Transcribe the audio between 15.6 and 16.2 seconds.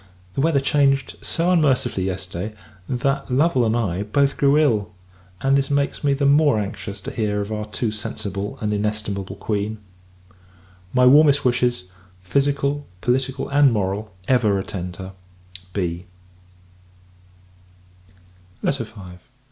B.